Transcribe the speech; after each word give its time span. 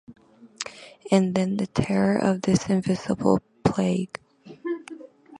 And 1.11 1.35
then 1.35 1.57
the 1.57 1.67
terror 1.67 2.17
of 2.17 2.41
this 2.41 2.67
invisible 2.69 3.39
plague. 3.63 4.19